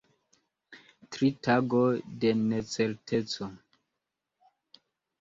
[1.17, 1.85] Tri tagoj
[2.25, 3.53] de necerteco.